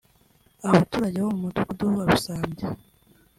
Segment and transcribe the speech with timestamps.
[0.67, 2.67] Abaturage bo mu Mudugudu wa Rusambya